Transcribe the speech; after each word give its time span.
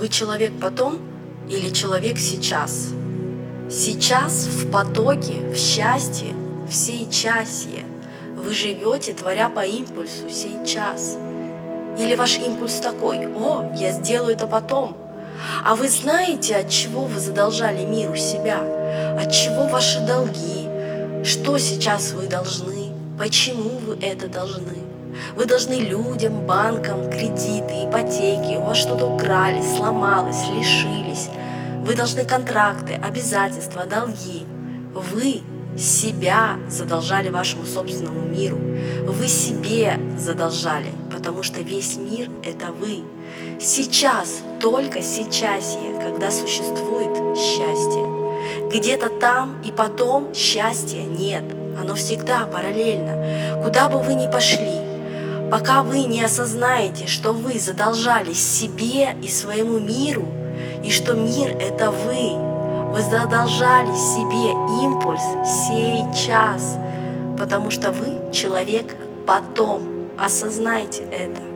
Вы 0.00 0.08
человек 0.08 0.52
потом 0.58 0.98
или 1.46 1.68
человек 1.68 2.16
сейчас? 2.18 2.88
Сейчас 3.68 4.46
в 4.46 4.70
потоке, 4.70 5.34
в 5.52 5.56
счастье, 5.58 6.32
в 6.66 6.72
сейчасье. 6.72 7.84
Вы 8.34 8.54
живете, 8.54 9.12
творя 9.12 9.50
по 9.50 9.60
импульсу 9.60 10.30
сейчас. 10.30 11.18
Или 11.98 12.14
ваш 12.14 12.38
импульс 12.38 12.76
такой, 12.76 13.26
о, 13.26 13.74
я 13.76 13.92
сделаю 13.92 14.32
это 14.32 14.46
потом. 14.46 14.96
А 15.66 15.74
вы 15.74 15.86
знаете, 15.90 16.56
от 16.56 16.70
чего 16.70 17.02
вы 17.02 17.20
задолжали 17.20 17.84
миру 17.84 18.16
себя? 18.16 18.60
От 19.20 19.30
чего 19.30 19.68
ваши 19.68 20.00
долги? 20.06 20.66
Что 21.24 21.58
сейчас 21.58 22.12
вы 22.12 22.26
должны? 22.26 22.94
Почему 23.18 23.68
вы 23.80 23.98
это 24.00 24.28
должны? 24.28 24.78
Вы 25.36 25.44
должны 25.46 25.74
людям, 25.74 26.46
банкам, 26.46 27.10
кредиты, 27.10 27.84
ипотеки, 27.84 28.56
у 28.56 28.62
вас 28.62 28.78
что-то 28.78 29.06
украли, 29.06 29.62
сломалось, 29.76 30.48
лишились. 30.48 31.28
Вы 31.84 31.94
должны 31.94 32.24
контракты, 32.24 32.94
обязательства, 32.94 33.84
долги. 33.84 34.44
Вы 34.94 35.40
себя 35.78 36.58
задолжали 36.68 37.30
вашему 37.30 37.64
собственному 37.64 38.20
миру. 38.20 38.58
Вы 39.06 39.28
себе 39.28 39.98
задолжали, 40.18 40.92
потому 41.12 41.42
что 41.42 41.60
весь 41.60 41.96
мир— 41.96 42.28
это 42.44 42.72
вы. 42.72 43.02
Сейчас, 43.60 44.40
только 44.60 45.02
сейчас, 45.02 45.78
когда 46.02 46.30
существует 46.30 47.36
счастье. 47.36 48.06
Где-то 48.72 49.08
там 49.08 49.60
и 49.64 49.72
потом 49.72 50.34
счастья 50.34 51.02
нет. 51.02 51.44
Оно 51.80 51.94
всегда 51.94 52.46
параллельно. 52.46 53.62
Куда 53.62 53.88
бы 53.88 54.00
вы 54.00 54.14
ни 54.14 54.30
пошли, 54.30 54.79
пока 55.50 55.82
вы 55.82 56.04
не 56.04 56.22
осознаете, 56.22 57.06
что 57.06 57.32
вы 57.32 57.58
задолжали 57.58 58.32
себе 58.32 59.16
и 59.22 59.28
своему 59.28 59.78
миру, 59.78 60.26
и 60.84 60.90
что 60.90 61.14
мир— 61.14 61.56
это 61.60 61.90
вы, 61.90 62.36
вы 62.92 63.02
задолжали 63.02 63.94
себе 63.94 64.52
импульс 64.84 65.22
сейчас, 65.68 66.78
потому 67.38 67.70
что 67.70 67.90
вы 67.90 68.32
человек 68.32 68.96
потом. 69.26 69.82
Осознайте 70.18 71.02
это. 71.04 71.49